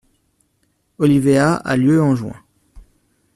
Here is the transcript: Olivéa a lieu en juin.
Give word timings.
Olivéa 0.97 1.57
a 1.57 1.75
lieu 1.77 2.01
en 2.01 2.15
juin. 2.15 2.35